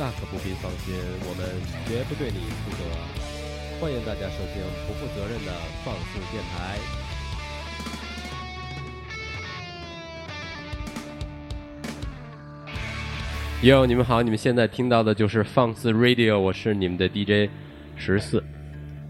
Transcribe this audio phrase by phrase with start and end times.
[0.00, 0.94] 那可不必放心，
[1.28, 1.44] 我们
[1.84, 2.78] 绝不对你负责。
[3.78, 5.52] 欢迎大家收听不负责任的
[5.84, 6.78] 放肆电台。
[13.60, 17.50] 哟，你们好，你们现在听到的就是放肆 Radio，我是你们的 DJ
[17.94, 18.42] 十四。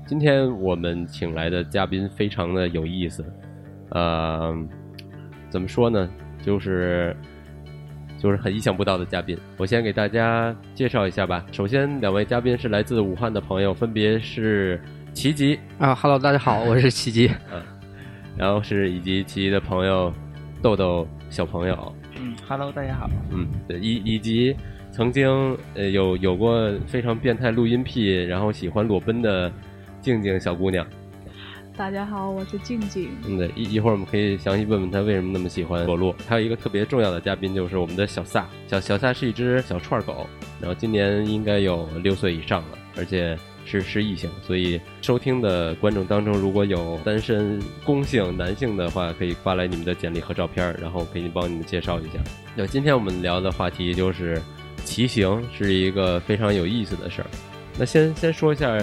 [0.09, 3.25] 今天我们请来的嘉宾非常的有意思，
[3.91, 4.53] 呃，
[5.51, 6.11] 怎么说呢？
[6.43, 7.17] 就是
[8.21, 9.37] 就是很意想不到的嘉宾。
[9.57, 11.43] 我先给大家介绍一下吧。
[11.51, 14.79] 首先，两位嘉宾是来自武汉的朋友，分别是
[15.15, 17.31] 奇吉，啊哈喽，大家好，我是奇迹。
[18.37, 20.13] 然后是以及奇吉的朋友
[20.61, 23.09] 豆豆小朋友，嗯哈喽，大家好。
[23.31, 24.55] 嗯，对，以以及
[24.93, 29.51] 曾经呃有有过非常变态录音癖，然后喜欢裸奔的
[30.03, 30.87] 静静小姑娘。
[31.77, 33.11] 大家好，我是静静。
[33.27, 36.15] 嗯，对，一一会儿我们可以详细问问他为什么那么喜欢裸露。
[36.27, 40.27] 还有一个特别重要的嘉宾就是我们的小萨，小小萨是一只小串狗，
[40.61, 52.19] 然后今年应该有六岁以上了，而且是是异性，所以收听的观众当中如果有单身公性男性的话，可以发来你们的简历和照片，然后可以帮你们介绍一下。
[52.55, 54.41] 那今天我们聊的话题就是
[54.85, 57.27] 骑行是一个非常有意思的事儿。
[57.79, 58.77] 那先先说一下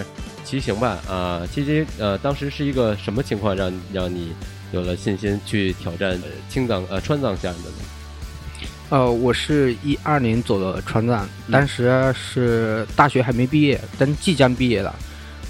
[0.48, 4.32] 骑行吧，啊，骑行呃，当时是一个什么情况让让你
[4.72, 7.76] 有了信心去挑战呃青藏呃川藏线的呢？
[8.88, 14.98] 呃，我是一二年走的川藏，当时是大学还没毕业，但即将毕业了。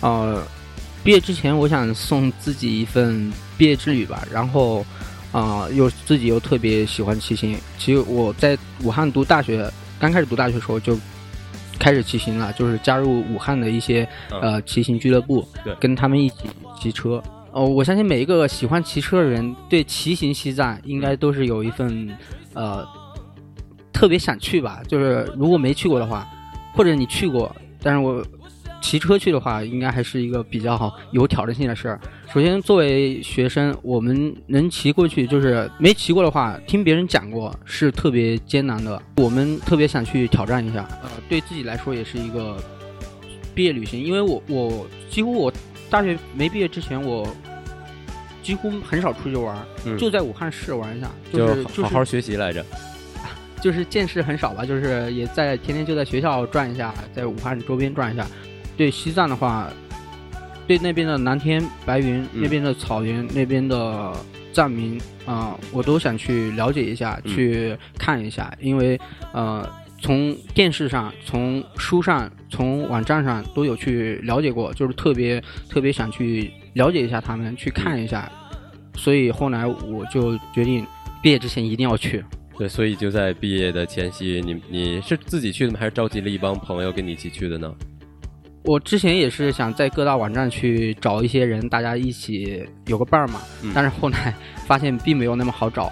[0.00, 0.42] 呃，
[1.04, 4.80] 毕业之前我想送自己一份毕业之旅吧，然后
[5.30, 7.56] 啊、呃又自己又特别喜欢骑行。
[7.78, 10.98] 其实我在武汉读大学，刚开始读大学的时候就
[11.78, 16.48] 开始骑行了，就是加入武汉的一些嗯呃骑行俱乐部，对跟他们一起
[16.80, 17.22] 骑车。
[17.52, 22.08] 哦，我相信每一个喜欢骑车的人对骑行西藏应该都是有一份
[22.52, 22.86] 呃
[23.92, 24.82] 特别想去吧。
[24.86, 26.28] 就是如果没去过的话，
[26.74, 28.24] 或者你去过，但是我
[28.80, 32.00] 骑车去的话，应该还是一个比较好有挑战性的事儿。
[32.32, 39.00] 首先，作为学生，我们能骑过去，就是没骑过的话，听别人讲过是特别艰难的。
[39.16, 42.56] 我们特别想去挑战一下，呃，对自己来说也是一个
[43.54, 45.52] 毕业旅行，因为我我几乎我
[45.90, 47.28] 大学没毕业之前，我
[48.42, 49.56] 几乎很少出去玩
[49.98, 52.64] 就在武汉市玩一下，就是就是好好学习来着。
[53.60, 58.24] 就是见识很少吧，就是也在天天就在学校转一下，在武汉周边转一下。
[58.78, 59.68] 对西藏的话，
[60.66, 64.12] 对那边的蓝天白云、嗯那边的草原、那边的
[64.52, 68.98] 藏民啊、我都想去了解一下，嗯去看一下，因为
[69.32, 69.68] 呃，
[70.00, 78.30] 从电视上、从书上、从网站上都有去了解过，就是特别特别想去了解一下他们，去看一下。
[78.94, 80.86] 所以后来我就决定
[81.22, 82.24] 毕业之前一定要去。
[82.56, 85.78] 对，所以就在毕业的前夕，你你是自己去的吗？
[85.78, 87.72] 还是召集了一帮朋友跟你一起去的呢？
[88.68, 93.40] 我之前也是想在各大网站去找一些人，大家一起有个伴儿嘛。
[93.62, 94.34] 嗯但是后来
[94.68, 95.90] 发现并没有那么好找，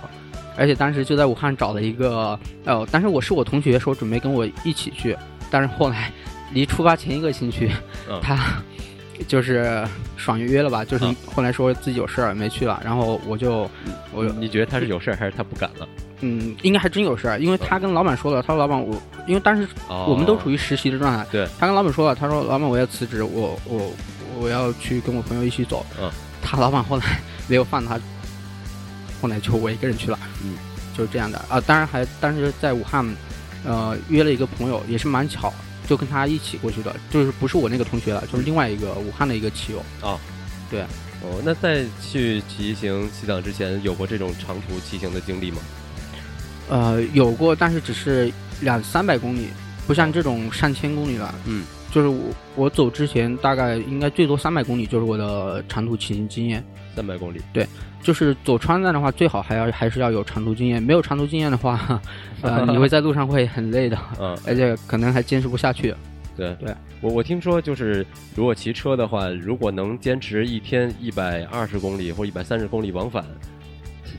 [0.58, 5.16] 而且当时就在武汉找了一个，呃，但是我是我同学说准备跟我一起去，
[5.50, 6.12] 但是后来
[6.52, 7.70] 离出发前一个星期，
[8.10, 8.62] 嗯他
[9.26, 9.82] 就是
[10.18, 13.70] 爽约了吧，就是嗯后来说自己有事儿没去了，然后我就
[14.12, 15.88] 我你觉得他是有事儿，还是他不敢了？
[16.20, 21.26] 嗯，应该还真有事儿，因为他跟老板说了，他说老板我因为当时哦，我们都处于实习的状态。
[21.30, 23.92] 对，他跟老板说了，他说老板我要辞职，我我
[24.38, 25.84] 我要去跟我朋友一起走。
[26.00, 26.10] 嗯，
[26.42, 28.00] 他老板后来没有放他，
[29.20, 30.18] 后来就我一个人去了。
[30.42, 30.56] 嗯，
[30.96, 31.60] 就是这样的啊。
[31.60, 33.06] 当然还当时在武汉，
[33.64, 35.52] 呃，约了一个朋友，也是蛮巧，
[35.86, 40.18] 就跟他一起过去的，就是不是我那个同学了，就是另外一个武汉的一个骑友啊，
[40.70, 40.80] 对。
[41.22, 45.58] 哦，那在去骑行西藏之前，有过这种长途骑行的经历吗？
[46.68, 49.48] 呃，有过，但是只是两三百公里，
[49.86, 51.34] 不像这种上千公里了。
[51.46, 52.20] 嗯，就是我
[52.54, 56.64] 我走之前大概应该最多三百公里，就是我的长途骑行经验。
[56.94, 57.40] 三百公里。
[57.52, 57.66] 对
[58.02, 60.82] 就是走川藏的话，最好还要还是要有长途经验。
[60.82, 62.00] 没有长途经验的话，
[62.40, 65.94] 呃，你会在路上会很累的， 嗯，而且可能还坚持不下去。
[66.36, 73.24] 对对，我我听说就是如果骑车的话，如果能坚持一天一百二十公里或一百三十公里往返，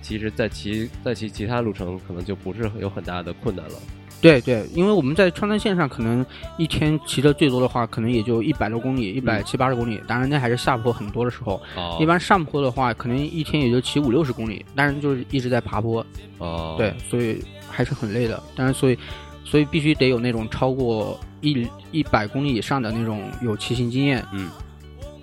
[0.07, 3.73] 其实在骑在骑其他路程可能就不是有很大的困难了。
[4.19, 6.25] 对对，因为我们在川藏线上可能
[6.57, 10.01] 一天骑的最多的话，可能也就一百多公里，一百七八十公里。
[10.07, 16.03] 当然那还是下坡很多的时候，哦一般上坡的话，可能一天也就骑五六十公里，但是就是一直在爬坡。
[16.39, 18.41] 哦，对，所以还是很累的。
[18.55, 18.97] 当然，所以
[19.43, 24.49] 所以必须得有那种超过一一百公里以上的那种有骑行经验，嗯，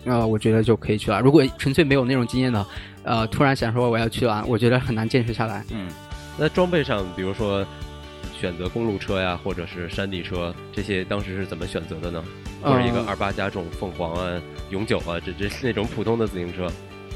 [0.04, 1.20] 呃，我觉得就可以去了。
[1.20, 2.64] 如果纯粹没有那种经验的，
[3.04, 5.64] 呃，突然想说我要去玩，我觉得很难坚持下来。
[5.70, 5.88] 嗯，
[6.36, 7.64] 那装备上，比如说
[8.40, 12.24] 选择公路车呀，或者是山地车，这些当时是怎么选择的呢？
[12.62, 14.40] 或者一个嗯二八加重、凤凰啊、
[14.70, 16.66] 永久啊，这这那种普通的自行车。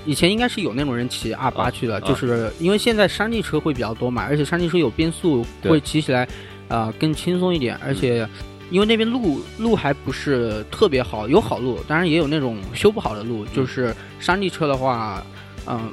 [0.04, 6.24] 以前应该是有那种人骑二八啊去的，啊就是因为现在山地车会比较多嘛，而且山地车有变速，会骑起来
[6.68, 8.26] 啊、呃更轻松一点，而且
[8.70, 15.22] 因为那边路路还不是特别好，有好路，当然也有那种修不好的路，就是山地车的话，
[15.68, 15.92] 嗯、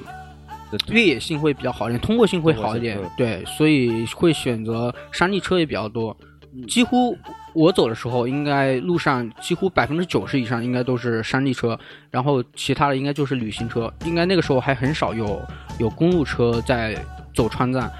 [0.90, 6.16] 越野性会比较好一点，通过性会好一点对，所以会选择山地车也比较多。
[6.20, 7.18] 嗯几乎
[7.54, 11.78] 我走的时候，应该路上几乎百分之九十以上应该都是山地车，
[12.10, 13.94] 然后其他的应该就是旅行车。
[14.06, 15.42] 应该那个时候还很少有
[15.80, 16.96] 有公路车在
[17.34, 17.92] 走川藏，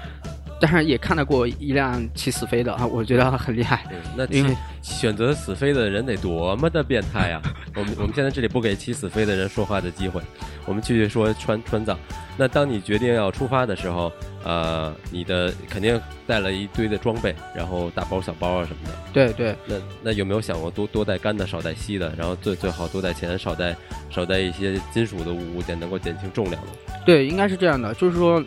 [0.60, 3.84] 但是也看到过一辆骑死飞的啊，我觉得很厉害。
[3.90, 7.42] 嗯，那因为选择死飞的人得多么的变态呀！
[7.74, 10.20] 我 们我们现在这里不给骑死飞的人说话的机会，
[10.64, 11.98] 我们继续说川川藏。
[12.38, 14.12] 那当你决定要出发的时候，
[14.44, 18.92] 呃，你的肯定带了一堆的装备，然后大包小包啊什么的。
[19.12, 22.12] 对对，那那有没有想过多多带干的，少带稀的？
[22.16, 23.74] 然后最最好多带钱，少带
[24.10, 26.68] 少带一些金属的物件，能够减轻重量的。
[27.06, 28.44] 对，应该是这样的，就是说，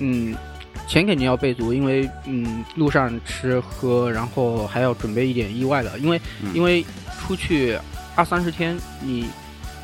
[0.00, 0.34] 嗯，
[0.88, 6.84] 钱肯定要备足，因为嗯，路上吃喝，然后还要准备一点意外的，因为、嗯因为
[7.20, 7.78] 出去
[8.16, 9.28] 二三十天，你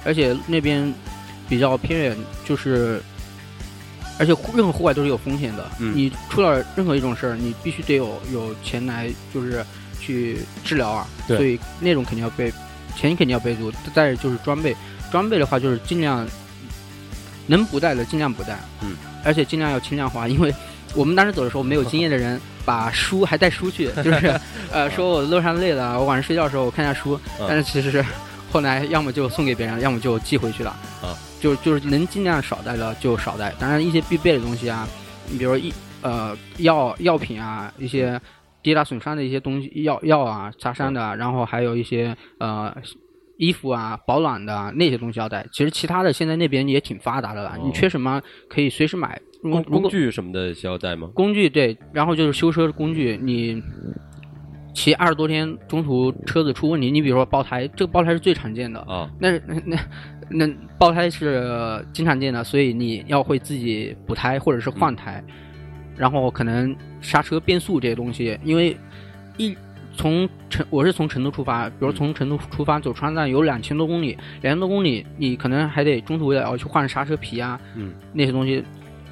[0.05, 0.93] 而且那边
[1.49, 3.01] 比较偏远，就是。
[4.17, 9.67] 而且户任何户外都是有风险的，嗯你出了任何一种事儿，你必须得有有钱来，就是
[10.01, 11.05] 去治疗啊。
[11.27, 12.49] 所以那种肯定要备，
[12.95, 13.73] 钱肯定要备足。
[13.93, 14.73] 再就是装备，
[15.11, 16.25] 装备的话就是尽量
[17.49, 20.55] 能不带的尽量不带，嗯，而且尽量要轻量化，因为
[20.95, 24.41] 我们当时走的时候，没有经验的人把书还带书去， 就是
[24.73, 28.05] 呃说我路上累了，我晚上睡觉的时候我看下书，嗯但是其实是
[28.51, 30.71] 后来要么就送给别人，要么就寄回去了，
[31.03, 34.89] 啊，就就是能尽量少带的就少带，当然一些必备的东西啊，
[35.29, 38.21] 你比如说一呃药药品啊，一些
[38.63, 42.75] 跌打损伤的一些东西药药啊，擦伤的啊，然后还有一些呃。
[43.37, 45.45] 衣服啊，保暖的啊那些东西要带。
[45.53, 49.21] 其实其他的现在那边也挺发达的了，哦你缺什么可以随时买。
[49.51, 51.09] 工工具什么的需要带吗？
[51.15, 53.63] 工具对，然后就是修车的工具，你
[54.73, 58.81] 骑二十多天，中途车子出问题，你比如说爆胎，这个爆胎是最常见的。
[58.81, 59.79] 啊，那那那
[60.31, 65.23] 那爆胎是经常见的，所以你要会自己补胎或者是换胎，
[65.97, 68.77] 然后可能刹车、变速这些东西，因为
[69.37, 69.57] 一
[69.97, 78.65] 从成我是从成都出发，比如从成都出发走川藏有两千多公里，两千多公里你可能还得中途要去换刹车皮啊，嗯，那些东西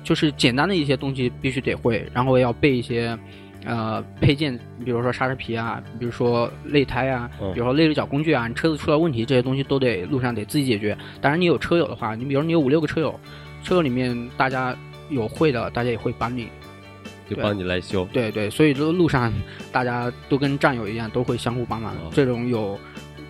[0.02, 3.18] 就是简单的一些东西必须得会，然后要备一些。
[3.64, 10.98] 呃，配件，比如说刹车皮啊，比如说内胎啊，嗯比如说内六角工具啊，你车子出了问题，这些东西都得路上得自己解决。
[11.20, 13.20] 当然，你有车友的话，你比如你有五六个车友，
[13.62, 14.76] 车友里面大家
[15.10, 16.48] 有会的，大家也会帮你。
[17.28, 18.04] 对就帮你来修。
[18.12, 19.32] 对对，所以这个路上
[19.70, 21.94] 大家都跟战友一样，都会相互帮忙。
[21.94, 22.76] 哦这种有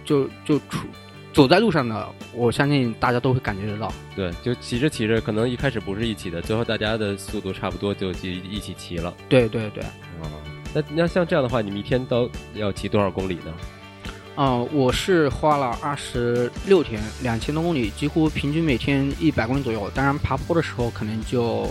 [0.03, 0.89] 就就出
[1.33, 3.93] 走在路上的，我相信大家都会感觉得到。
[4.15, 9.15] 对，就骑着骑着，可能一开始不是一起的，最后大家的速度差不多，就一一起骑了。
[9.29, 9.83] 对对对，
[10.21, 10.29] 哦，
[10.75, 13.53] 那那像这样的话，你们一天都要骑多少公里呢？
[14.37, 19.91] 嗯、我是花了二十六天，两千多公里，几乎平均每天一百公里左右。
[19.95, 21.69] 当然爬坡的时候可能就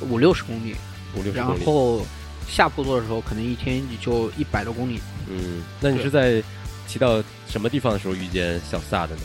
[0.00, 0.76] 五六十公里，
[1.12, 1.58] 然五六十公里。
[1.58, 2.06] 然后
[2.46, 5.00] 下坡度的时候可能一天也就一百多公里。
[5.28, 6.40] 嗯，那你是在
[6.86, 9.22] 骑到什么地方的时候遇见小萨的呢？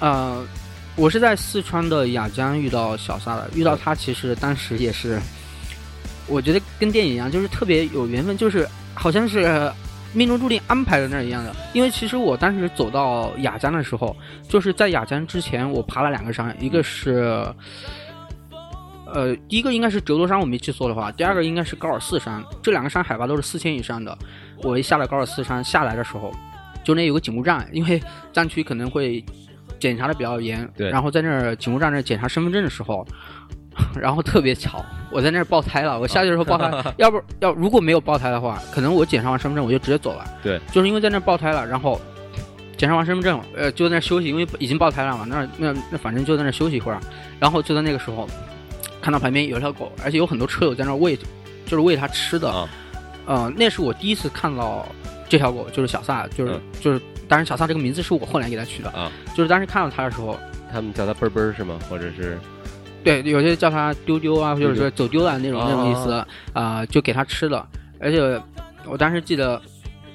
[0.00, 0.44] 呃，
[0.96, 5.20] 我是在四川的雅江遇到小萨的，遇到他其实当时也是，
[6.26, 9.72] 我觉得跟电影一样，就是特别有缘分，就是好像是
[10.12, 11.54] 命中注定安排在那儿一样的。
[11.72, 14.16] 因为其实我当时走到雅江的时候，
[14.48, 17.46] 就是在雅江之前，我爬了两个山，一个是。
[19.14, 24.16] 呃，第一个应该是折多山，我没记错的话，第二个应该是高尔寺山，这两个山海拔都是四千以上的。
[24.62, 26.32] 我一下了高尔寺山下来的时候，
[26.84, 29.24] 就那有个警务站，因为战区可能会
[29.78, 33.06] 检查的比较严，对然后在那儿警务站那儿检查身份证的时候，
[34.00, 35.98] 然后特别巧，我在那儿爆胎了。
[35.98, 40.24] 我下去的时候爆胎， 要不要如果没有爆胎的话，可能我检查完身份证我就直接走了。
[40.42, 42.00] 对，就是因为在那儿爆胎了，然后
[42.76, 47.00] 检查完身份证，呃，就在那儿休息，因为已经爆胎了嘛，那那那反正就在那儿休息一会儿，
[47.40, 48.28] 然后就在那个时候
[49.00, 51.16] 看到旁边有一条狗，而且有很多车友在那儿喂，
[51.64, 52.50] 就是喂它吃的。
[52.50, 52.68] 啊
[53.24, 54.84] 呃，那是我第一次看到
[55.32, 60.38] 这条狗，就是小萨，就是、嗯就是，当然小萨这个名字是我后来给它取的，啊，就是当时看到它的时候，
[60.70, 61.78] 他们叫他奔奔是吗？
[61.88, 62.38] 或者是
[63.02, 67.66] 对，有些叫它丢丢啊，或者说走丢了那种、那种意思哦啊、就给它吃的。
[67.98, 68.38] 而且
[68.84, 69.58] 我当时记得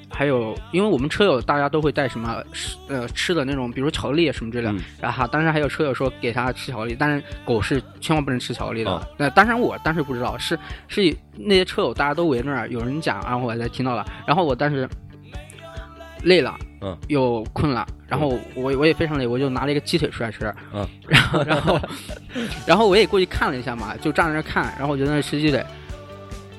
[0.08, 4.70] 还有因为我们车友大家都会带什么吃呃吃的那种，比如巧克力什么之类的。
[4.72, 9.02] 嗯然后当时还有车友说给他吃巧克力，但是狗是千万不能吃巧克力的哦。
[9.16, 10.56] 那、当然我当时不知道，是
[10.86, 14.04] 是那些车友大家都围着那儿有人讲，然后我才听到了。
[14.26, 14.88] 然后我当时
[16.22, 21.80] 累了，嗯，又困了，然后我我也非常累，我就拿了一个鸡腿出来吃， 嗯，然后然后
[22.66, 25.64] 然后我也过去看了一下嘛，就站在那看，然后我就在那吃鸡腿。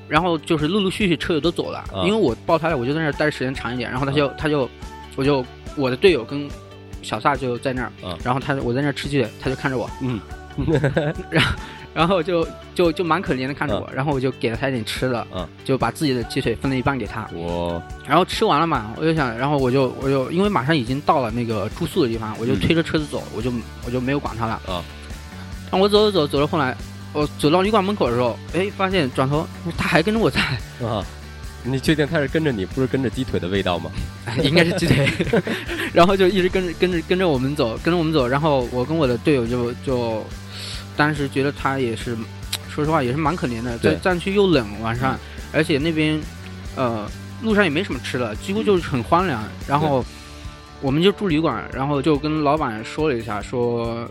[0.08, 3.88] 然后就是陆陆续续车友都走了，啊因为我抱他了，我就在那儿待的时间长一点。
[3.88, 4.68] 然后他就、他就
[5.14, 5.44] 我就
[5.76, 6.48] 我的队友跟
[7.00, 10.18] 小萨就在那儿，啊然后他我在那儿吃鸡腿，他就看着我，嗯，
[11.30, 11.52] 然 后
[12.24, 17.82] 就就就蛮可怜的看着我，然后我就给了他一点吃的，嗯就把自己的鸡腿分了一半给他，我。
[18.06, 22.60] 然后吃完了嘛，我就想，然后我就我就因为马上已经到了那个住宿的地方，我就嗯。
[22.60, 23.52] 推着车子走，我就
[23.84, 24.82] 我就没有管他了啊。
[25.70, 26.76] 然后我走走走走到后来，
[27.12, 30.40] 我走到旅馆门口的时候，哎，发现转头他还跟着我在，
[30.84, 31.04] 啊，
[31.62, 33.90] 你确定他是跟着你，不是跟着鸡腿的味道吗？
[34.42, 35.08] 应该是鸡腿，
[35.92, 40.24] 然后就一直跟着跟着跟着我们走，跟着我们走，然后我跟我的队友就就
[41.00, 42.14] 当时觉得他也是，
[42.68, 45.18] 说实话也是蛮可怜的，在对战区又冷，晚上，
[45.50, 46.20] 而且那边
[46.76, 47.10] 呃
[47.42, 50.04] 路上也没什么吃的，几乎就是很荒凉，然后
[50.82, 54.06] 我们就住旅馆，然后就跟老板说了一下，说。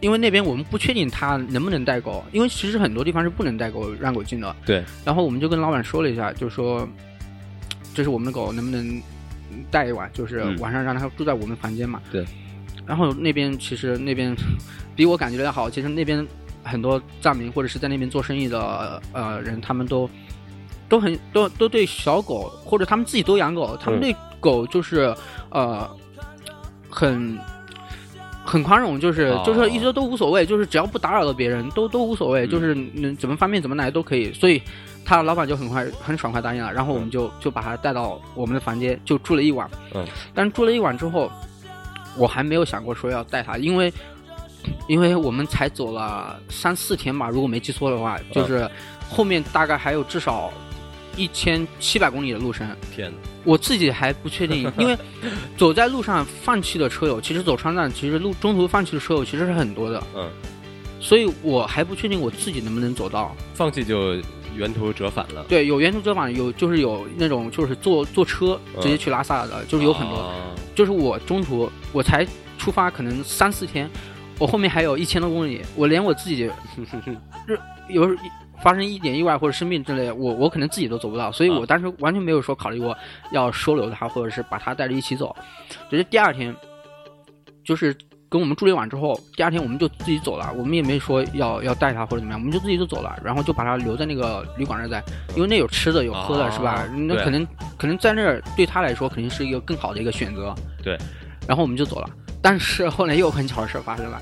[0.00, 4.56] 因为那边我们不确定他能不能带狗，因为其实很多地方是不能带狗让狗进的。
[4.66, 4.82] 对。
[5.04, 6.88] 然后我们就跟老板说了一下，就说
[7.94, 9.00] 这是我们的狗，能不能
[9.70, 10.10] 带一晚？
[10.12, 12.02] 就是嗯晚上让它住在我们房间嘛。
[12.10, 12.26] 对。
[12.84, 14.34] 然后那边其实那边
[14.94, 16.26] 比我感觉的要好，其实那边
[16.62, 20.08] 很多藏民或者是在那边做生意的呃人，他们都
[20.88, 25.14] 都很都都对小狗或者他们自己都养狗，他们嗯对狗就是
[25.50, 25.88] 呃
[26.90, 27.38] 很。
[28.44, 34.32] 很宽容，就是、哦就是一直都无所谓，就是只要不打扰到别人，都都无所谓，嗯就是能怎么方便怎么来都可以。
[34.32, 34.60] 所以
[35.04, 39.70] 他老板就很快很爽快答应了，然后我们就就把他带到我们的房间，就住了一晚。
[39.94, 41.30] 嗯，但是住了一晚之后，
[42.16, 43.94] 我还没有想过说要带他，因为
[44.86, 48.68] 因为我们才走了三四天吧，如果没记错的话，就是
[49.08, 50.52] 后面大概还有至少
[51.16, 52.68] 一千七百公里的路程。
[52.94, 53.16] 天哪！
[53.44, 54.96] 我自己还不确定，因为
[55.58, 60.30] 走在路上放弃的车友，其实走川藏，其实路中途放弃的车友其实是很多的，嗯，
[61.00, 63.34] 所以我还不确定我自己能不能走到。
[63.54, 64.16] 放弃就
[64.54, 70.16] 原途折返了，对，有原途折返，有就是有那种就是坐坐车直接去拉萨的，就是有很多。
[70.16, 70.34] 啊
[70.74, 72.26] 就是我中途我才
[72.56, 73.90] 出发，可能三四天，
[74.38, 76.50] 我后面还有一千多公里，我连我自己
[77.88, 78.22] 有时候
[78.62, 82.96] 发生一点意外或者生病之类，我我可能自己都走不到，所以我当时完全没有说考虑过
[83.30, 85.34] 要收留他，或者是把他带着一起走。
[85.90, 86.54] 只是第二天，
[87.64, 87.96] 就是
[88.28, 95.02] 跟我们住了一晚之后，第二天我们就自己走了，我们也没说要要带他或者怎么样，我们就自己就走了，然后就把他留在那个旅馆那儿在，
[95.36, 96.86] 因为那有吃的有喝的，哦是吧？
[96.96, 97.46] 那对可能
[97.76, 100.54] 可能在那儿对他来说肯定是一个更好的一个选择。
[100.82, 100.96] 对，
[101.46, 102.08] 然后我们就走了，
[102.42, 104.20] 但是后来又有很巧的事儿发生了，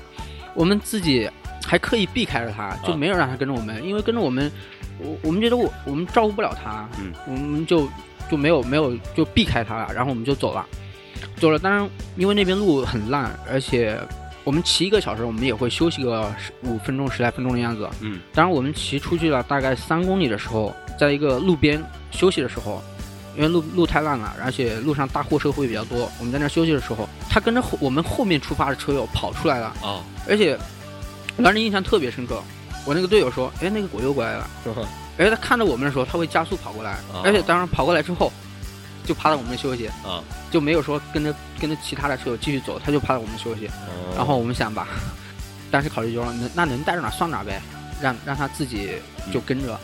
[0.53, 1.27] 我们自己
[1.65, 4.51] 还刻意避开了他，就没有让他跟着我们，因为跟着我们，
[4.99, 7.89] 我我们觉得我我们照顾不了他，嗯，我们就
[8.29, 10.65] 就没有没有就避开他了，然后我们就走了，
[11.37, 11.57] 走了。
[11.57, 13.99] 当然，因为那边路很烂，而且
[14.43, 17.89] 我们骑一个小时，我们也会休息个十五分钟、十来分钟的样子。
[18.01, 22.83] 嗯，当然，我们骑出去了大概三公里的时候，在一个路边休息的时候，
[23.35, 30.57] 因为路路太烂了，而且路上大货车会比较多，我们在那儿休息的时候，他跟着后我们后面出发的车友跑出来了，哦，而且
[31.37, 32.41] 让人印象特别深刻。
[32.85, 34.49] 我那个队友说：“哎，那个狗又过来了。”
[35.17, 38.33] 而且他看到我们的时候，他会加速跑过来，哦而且当然跑过来之后，
[39.05, 43.67] 就趴在我们那休息，啊，就没有说跟着跟着其他的车友继续走，他就趴在我们休息。
[43.67, 44.87] 哦然后我们想吧，
[45.69, 47.61] 当时考虑就说，能那能带着哪算哪呗，
[48.01, 48.93] 让让他自己
[49.31, 49.79] 就跟着。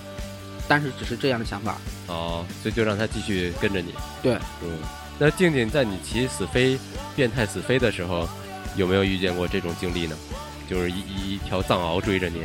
[0.68, 3.94] 但是只是这样的想法，哦，所以就让他继续跟着你。
[4.22, 4.80] 对，嗯，
[5.20, 6.78] 那静静在你骑死飞、
[7.16, 8.28] 变态死飞的时候，
[8.76, 10.16] 有没有遇见过这种经历呢？
[10.70, 12.42] 就是一一一条藏獒追着你，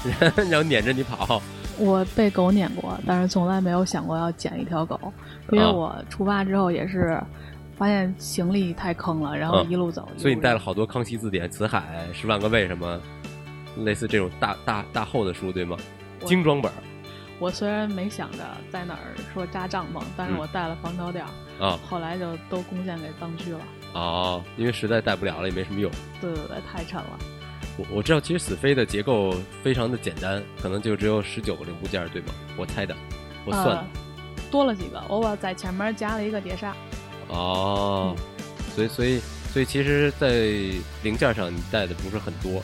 [0.50, 1.42] 然后撵着你跑。
[1.78, 4.98] 我被狗撵过，但是从来没有想过要捡一条狗，
[5.52, 7.22] 因为啊我出发之后也是
[7.76, 10.08] 发现行李太坑了，然后嗯一路走。
[10.16, 12.98] 所以你带了好多《康熙字典》《辞海》《十万个为什么》，
[13.84, 15.76] 类似这种大大大厚的书，对吗？
[16.24, 16.72] 精装本
[17.38, 18.38] 我虽然没想着
[18.72, 23.60] 在哪儿说扎帐篷，但是嗯我带了防潮垫儿，啊后来就都贡献给藏区了。
[23.92, 25.90] 哦，因为实在带不了了，也没什么用。
[26.20, 27.18] 对对对，太沉了。
[27.78, 32.28] 我我知道，其实死飞的结构非常的简单，可能就只有十九个零部件，对吗？
[32.56, 32.96] 我猜的，
[33.44, 33.76] 我算的。
[33.78, 33.86] 呃
[34.48, 36.74] 多了几个，我把在前面加了一个碟刹。
[37.28, 38.14] 哦，
[38.74, 39.20] 所以所以
[39.52, 40.28] 所以其实，在
[41.02, 42.62] 零件上你带的不是很多，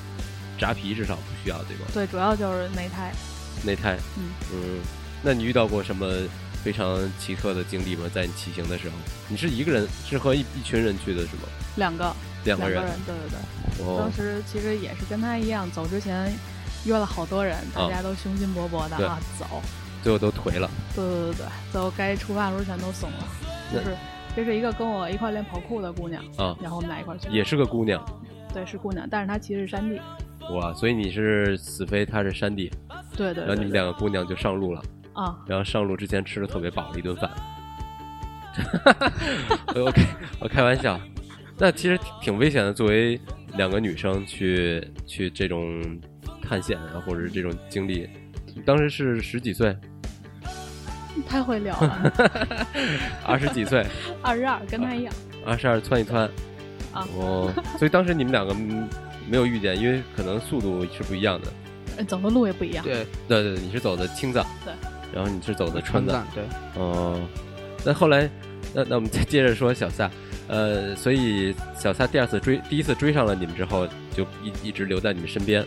[0.56, 1.86] 扎皮至少不需要，对吧？
[1.92, 3.12] 对，主要就是内胎。
[3.64, 4.80] 内胎，嗯嗯，
[5.22, 6.08] 那你遇到过什么
[6.62, 8.08] 非常奇特的经历吗？
[8.12, 8.96] 在你骑行的时候，
[9.28, 11.42] 你是一个人，是和一一群人去的是吗？
[11.76, 12.14] 两个
[12.44, 13.86] 两个人个人，对对对。
[13.86, 16.32] 哦当，时其实也是跟他一样，走之前
[16.84, 19.46] 约了好多人，大家都雄心勃勃的对啊走。
[20.02, 20.68] 最后都颓了。
[20.94, 23.28] 对对对对，最后该出发的时候全都怂了。
[23.72, 23.96] 就是
[24.34, 27.28] 这是一个跟我一块练跑酷的姑娘，啊，然后我们俩一块去。
[27.30, 28.04] 也是个姑娘，
[28.52, 30.00] 对，是姑娘，但是她骑的是山地。
[30.50, 32.68] 哇，所以你是死飞，她是山地，
[33.22, 37.30] 对对对然后你们两个姑娘就上路了，啊，然后上路之前吃的特别饱的一顿饭。
[39.74, 40.02] 我开
[40.40, 41.00] 我开玩笑，
[41.58, 42.72] 那其实挺危险的。
[42.72, 43.18] 作为
[43.56, 45.80] 两个女生去去这种
[46.42, 48.08] 探险啊，或者是这种经历，
[48.66, 49.74] 当时是十几岁，
[51.26, 52.12] 太会聊了，
[53.24, 53.86] 二十几岁，
[54.20, 55.14] 二十二跟他一样
[55.46, 56.28] 二十二窜一窜，
[56.92, 58.86] 啊，哦，所以当时你们两个嗯
[59.26, 61.48] 没有遇见，因为可能速度是不一样的。
[61.96, 62.84] 呃走的路也不一样。
[62.84, 64.72] 对，对对，你是走的青藏，对，
[65.14, 66.42] 然后你是走的川藏，对，
[66.74, 67.20] 哦，
[67.84, 68.28] 那后来，
[68.74, 70.10] 那那我们再接着说小萨，
[70.48, 75.64] 呃，所以小萨第二次追，第一次追上了你们之后，就一一直留在你们身边。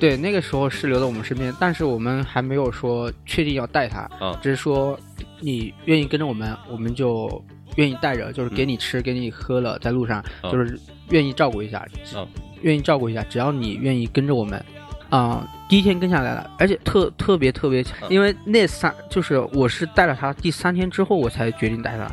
[0.00, 4.38] 对，那个时候是留在我们身边，但是我们还没有说确定要带他，啊。
[4.40, 4.98] 只是说
[5.40, 7.44] 你愿意跟着我们，我们就
[7.74, 10.52] 愿意带着，就是给你吃、给你喝了，在路上、啊。
[10.52, 10.78] 就是
[11.10, 11.78] 愿意照顾一下，
[12.14, 12.22] 啊。
[12.62, 14.64] 愿意照顾一下，只要你愿意跟着我们，
[15.10, 22.10] 啊、第一天跟下来了，而且特特别特别强，啊因为那三就是我是带了他第三天之后我才决定带他，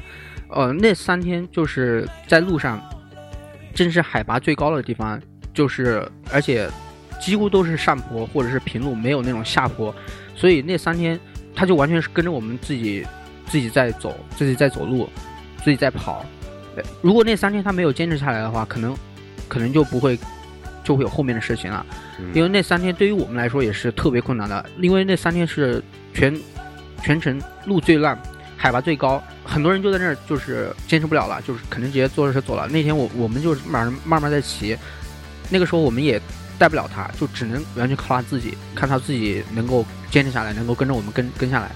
[0.49, 2.81] 呃，那三天就是在路上，
[3.73, 5.21] 真是海拔最高的地方，
[5.53, 6.69] 就是而且
[7.19, 9.93] 几乎都是上坡或者是平路，没有那种下坡，
[10.33, 11.19] 所以那三天
[11.53, 13.05] 他就完全是跟着我们自己
[13.47, 15.09] 自己在走，自己在走路，
[15.63, 16.25] 自己在跑。
[16.77, 18.95] 呃如果那三天他没有坚持下来的话，可能
[19.47, 20.17] 可能就不会
[20.85, 21.85] 就会有后面的事情了。
[22.19, 26.33] 嗯因为那三天对于我们来说也是特别困难的，因为那三天是全
[27.03, 28.17] 全程路最烂，
[28.55, 32.67] 海拔最高，很多人就在那儿就是坚持不了了，就是肯定直接坐着车走了。
[32.69, 34.77] 那天我我们就是慢慢慢慢在骑，
[35.49, 36.21] 那个时候我们也
[36.57, 41.69] 带不了他，就只能完全靠他自己，看他自己能够坚持下来，能够跟着我们跟跟下来。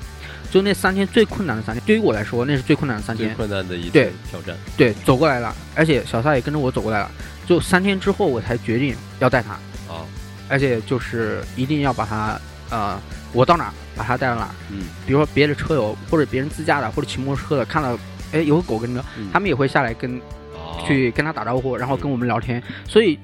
[0.52, 3.36] 就那三天最困难的三天，对于我来说那是最困难的三最天。
[3.36, 7.12] 困难的一次对挑战，对，走过来了，而且小撒也跟着我走过来了。
[7.50, 9.54] 就三天之后，我才决定要带他。
[9.92, 10.06] 啊，
[10.48, 13.00] 而且就是一定要把它，呃，
[13.34, 14.50] 我到哪儿把它带到哪儿。
[14.70, 17.98] 嗯比如说别的车友或者别人自驾的或者骑摩托车的，看到
[18.34, 20.16] 哎有个狗跟着，嗯他们也会下来跟
[20.54, 22.62] 哦去跟他打招呼，然后跟我们聊天。
[22.88, 23.18] 所以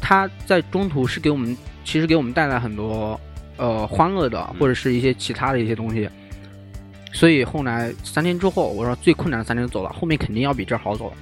[0.00, 3.18] 他在中途是给我们其实给我们带来很多
[3.58, 6.10] 呃欢乐的或者是一些其他的一些东西。
[7.12, 11.12] 所以后来三天之后，我说最困难的三天走了，后面肯定要比这儿好走，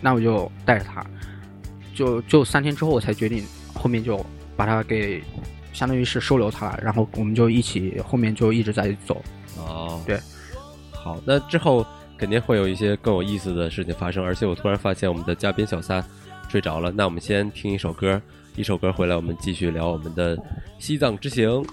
[0.00, 1.04] 那我就带着他，
[1.94, 4.24] 就就三天之后我才决定后面就
[4.56, 5.22] 把他给
[5.72, 9.22] 相当于是收留他了，然后我们就一起后面就一直在走。
[9.56, 10.18] 哦，对，
[10.92, 11.86] 好，那之后
[12.18, 16.04] 肯定会有一些更有意思的事情发生，而且我突然发现我们的嘉宾小三
[16.48, 18.20] 睡着了，那我们先听一首歌，
[18.56, 20.38] 一首歌回来我们继续聊我们的
[20.78, 21.64] 西藏之行。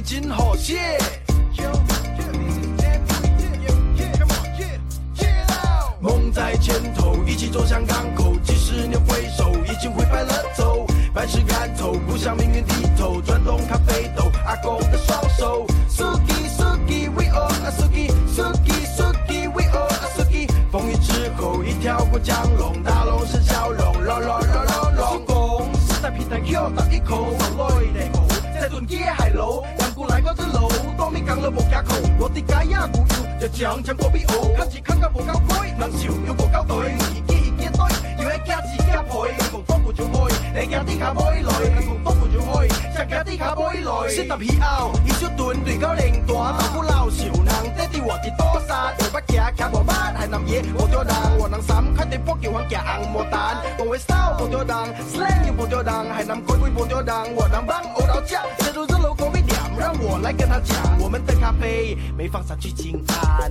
[0.00, 0.98] 歌米真好写。
[6.00, 8.34] 梦在前头，一起走向港口。
[8.42, 10.86] 几十年回首，已经灰白了头。
[11.14, 13.20] 凡事看透，不向命运低头。
[13.20, 13.49] 转头
[33.40, 37.80] 呀古要，就將將過比歐，看住看甲無交開，人潮要無交隊，一記一記隊，
[38.18, 41.52] 要一家自家配，共多顧就開，你家啲卡杯來，
[41.86, 59.39] 共多顧就開，食家啲卡杯來，識得皮拗，一小頓對高領大，豆腐老少人，爹哋我啲多沙，台北夾卡無班，係南嘢無咗人，我能三開地波叫行夾硬無蛋，講會騷無咗人，slang 又無咗人，係南鬼會無咗人，我能幫歐到醬，這路這路口味
[59.80, 63.50] 让，我来跟他讲，我们的咖啡没放上去清餐。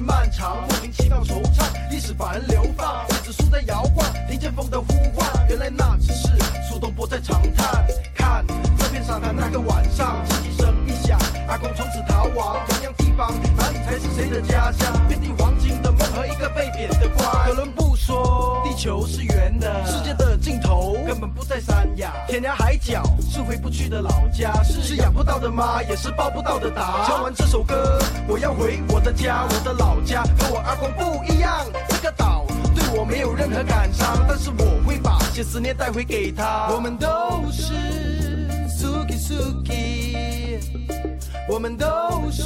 [0.00, 6.28] 漫长，莫名其妙惆怅，历史把人流放，纸书在摇晃，听见风的呼唤，原来那只是
[6.68, 7.86] 苏东坡在长叹。
[8.14, 8.44] 看
[8.78, 15.06] 这片沙滩那个晚上，汽笛声一响，阿公从此逃亡，同样地方哪里才是谁的家乡？
[15.06, 17.46] 遍地黄金的梦和一个被贬的官。
[17.46, 20.29] 哥伦布说地球是圆的，世界的，
[22.30, 27.04] 天涯海角是回不去的老家，是养不到的妈，也是抱不到的答。
[27.04, 36.68] 唱完这首歌，我要回我的家，我的老家和我阿公不一样，这个岛对我没有任何感伤，但是我会把些思念带回给他。
[36.72, 37.08] 我们都
[37.50, 37.74] 是
[38.68, 40.60] Suki Suki，
[41.48, 42.44] 我们都是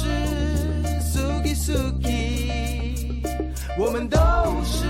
[0.99, 3.21] Suki Suki，
[3.77, 4.17] 我们都
[4.63, 4.87] 是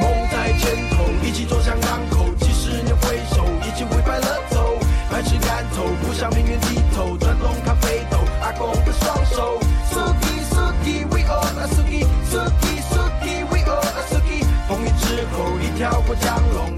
[0.00, 2.32] 梦在前头，一起走向港口。
[2.40, 4.78] 几十年回首，已经挥白了头，
[5.10, 9.60] 百尺竿头，不向命运低头，转动咖啡豆，阿公的双手。
[9.90, 14.44] Suki Suki，We all are Suki Suki Suki，We all are Suki。
[14.68, 16.76] 风雨之后，一条过江龙，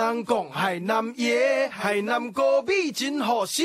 [0.00, 3.62] 人讲海南椰、海南咖啡真好食。